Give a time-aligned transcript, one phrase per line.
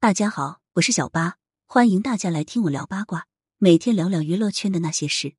[0.00, 5.34] 大家好，我是小八，欢迎大家来听我聊八卦，每天聊聊娱乐圈的那些事。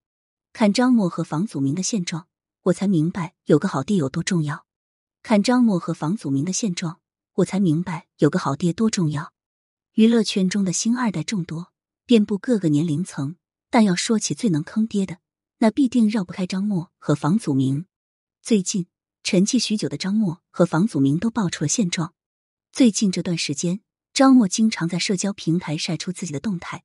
[0.51, 2.27] 看张默和房祖名的现状，
[2.63, 4.65] 我才明白有个好爹有多重要。
[5.23, 6.99] 看张默和房祖名的现状，
[7.35, 9.31] 我才明白有个好爹多重要。
[9.93, 11.71] 娱乐圈中的星二代众多，
[12.05, 13.37] 遍布各个年龄层，
[13.69, 15.19] 但要说起最能坑爹的，
[15.59, 17.85] 那必定绕不开张默和房祖名。
[18.41, 18.87] 最近
[19.23, 22.13] 沉寂许久的张默和房祖名都爆出了现状。
[22.73, 23.79] 最近这段时间。
[24.19, 26.83] 张默经常在社交平台晒出自己的动态，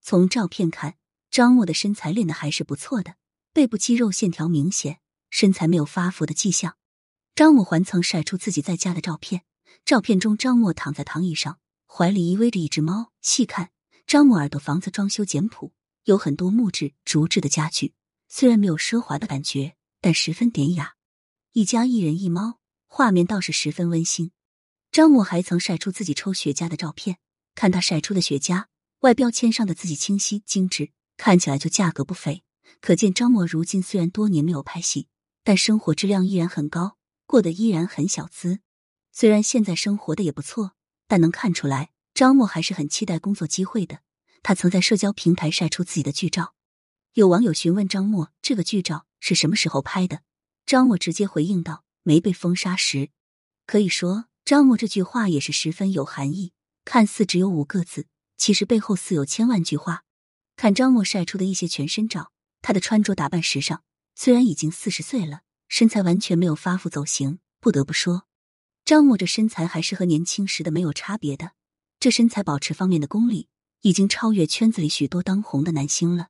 [0.00, 0.94] 从照片看，
[1.28, 3.16] 张默的身材练的还是不错的，
[3.52, 6.76] 背部肌肉线条明显，身材没有发福的迹象。
[7.34, 9.42] 张默还曾晒出自己在家的照片，
[9.84, 13.10] 照片中张默躺在躺椅上，怀里依偎着一只猫。
[13.20, 13.70] 细看，
[14.06, 15.72] 张默耳朵房子装修简朴，
[16.04, 17.94] 有很多木质、竹制的家具，
[18.28, 20.94] 虽然没有奢华的感觉，但十分典雅。
[21.54, 24.30] 一家一人一猫，画面倒是十分温馨。
[24.98, 27.18] 张默还曾晒出自己抽雪茄的照片，
[27.54, 28.64] 看他晒出的雪茄，
[29.02, 32.42] 外标签上的字迹清晰精致，看起来就价格不菲。
[32.80, 35.06] 可见张默如今虽然多年没有拍戏，
[35.44, 38.58] 但生活质量依然很高，过得依然很小资。
[39.12, 40.72] 虽然现在生活的也不错，
[41.06, 44.00] 但能看出来张默还是很期待工作机会的。
[44.42, 46.54] 他曾在社交平台晒出自己的剧照，
[47.12, 50.22] 有网友询问张默这个剧照是什么时候拍的，
[50.66, 53.10] 张默直接回应道：“没被封杀时。”
[53.64, 54.24] 可以说。
[54.48, 56.52] 张默这句话也是十分有含义，
[56.86, 58.06] 看似只有五个字，
[58.38, 60.04] 其实背后似有千万句话。
[60.56, 62.32] 看张默晒出的一些全身照，
[62.62, 63.82] 他的穿着打扮时尚，
[64.14, 67.40] 虽然已经四十岁了，身材完全没有发福走形。
[67.60, 68.22] 不得不说，
[68.86, 71.52] 张默这身材还是和年轻时的没有差别的。
[72.00, 73.48] 这身材保持方面的功力，
[73.82, 76.28] 已经超越圈子里许多当红的男星了。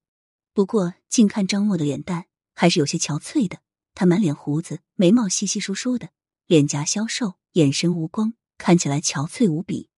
[0.52, 3.60] 不过近看张默的脸蛋还是有些憔悴的，
[3.94, 6.08] 他满脸胡子，眉毛稀稀疏疏的，
[6.48, 7.38] 脸颊消瘦。
[7.52, 9.88] 眼神无光，看起来憔悴无比。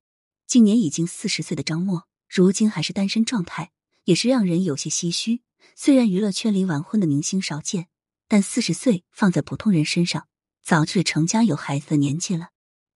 [0.47, 3.73] 今年已经四十岁的张默，如今还是单身状态，
[4.05, 5.43] 也是让人有些唏嘘。
[5.75, 7.89] 虽然娱乐圈里晚婚的明星少见，
[8.29, 10.27] 但四十岁放在普通人身上，
[10.63, 12.49] 早就是成家有孩子的年纪了。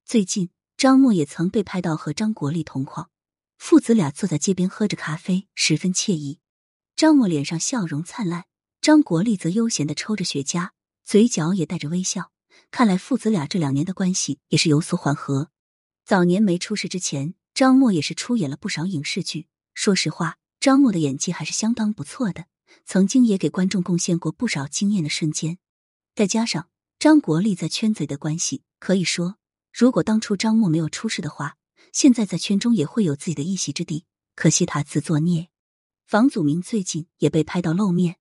[0.07, 0.49] 最近，
[0.79, 3.11] 张默也曾被拍到和张国立同框，
[3.59, 6.41] 父子俩坐在街边喝着咖啡，十分惬意。
[6.97, 8.47] 张默脸上笑容灿烂，
[8.81, 10.71] 张国立则悠闲的抽着雪茄，
[11.05, 12.31] 嘴角也带着微笑。
[12.77, 15.53] 看来父子俩这两年的关系也是有所缓和。
[16.05, 19.47] 早年没出事之前，张默也是出演了不少影视剧。
[19.75, 22.47] 说实话，张默的演技还是相当不错的，
[22.85, 25.59] 曾经也给观众贡献过不少惊艳的瞬间。
[26.17, 26.69] 再加上
[26.99, 29.37] 张国立在圈子里的关系，可以说，
[29.73, 31.57] 如果当初张默没有出事的话，
[31.93, 34.05] 现在在圈中也会有自己的一席之地。
[34.35, 35.49] 可惜他自作孽。
[36.09, 38.17] 房祖名最近也被拍到露面，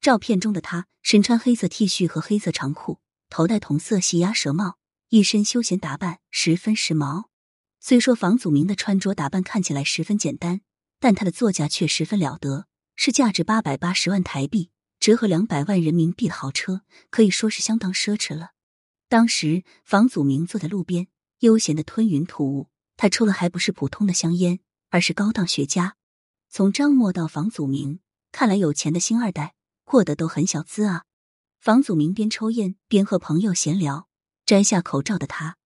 [0.00, 3.00] 照片中的他身穿黑色 T 恤和黑色长裤。
[3.30, 4.78] 头戴同色细鸭舌帽，
[5.08, 7.24] 一身休闲打扮，十分时髦。
[7.80, 10.60] 虽说房祖名的穿着打扮看起来十分简单，
[10.98, 12.66] 但他的座驾却十分了得，
[12.96, 18.50] 是价值八百八十万台币，折合两百万人民币的豪车，可以说是相当奢侈了。
[19.08, 21.06] 当时房祖名坐在路边，
[21.38, 22.68] 悠闲的吞云吐雾。
[22.96, 24.58] 他抽的还不是普通的香烟，
[24.90, 25.92] 而是高档雪茄。
[26.50, 28.00] 从张默到房祖名，
[28.32, 31.04] 看来有钱的星二代过得都很小资啊。
[31.60, 34.08] 房祖名边抽烟边和朋友闲聊，
[34.46, 35.56] 摘下口罩的他，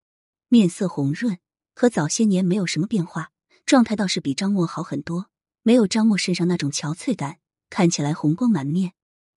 [0.49, 1.39] 面色红润，
[1.75, 3.31] 和早些年没有什么变化，
[3.67, 5.29] 状态倒是比张默好很多，
[5.63, 7.39] 没有张默身上那种憔悴感，
[7.69, 8.95] 看起来红光满面。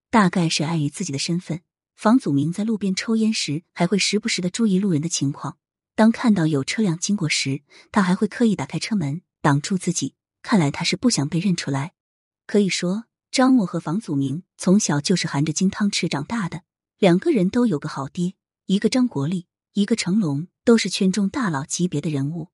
[0.10, 1.62] 大概是碍于自己的身份，
[1.94, 5.58] 房祖名在路边抽烟时还会时不时的注意路人的情况。
[5.94, 10.16] 当看到有车辆经过时，他还会刻意打开车门挡住自己。
[10.42, 11.94] 看来他是不想被认出来。
[12.48, 13.06] 可以说。
[13.36, 16.62] 张默和房祖名从小就是含着金汤匙长大的，
[16.98, 18.36] 两个人都有个好爹，
[18.66, 22.48] 一个张国立，一个成龙，都是圈中大佬级别的人物。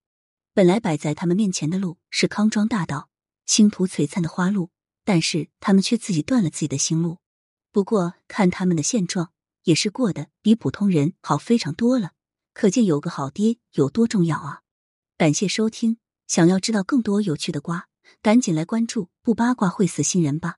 [0.56, 3.12] 本来摆在他们面前的路是康庄大道，
[3.46, 4.72] 星途璀璨的花路，
[5.06, 7.20] 但是他们却自己断了自己的心路。
[7.72, 9.31] 不过看他们的现状，
[9.66, 12.14] 也是过得比普通人好非常多了，
[12.56, 14.62] 可见有个好爹有多重要啊！
[15.16, 17.88] 感谢收听，想要知道更多有趣的瓜，
[18.23, 20.55] 赶紧来关注，不八卦会死新人吧。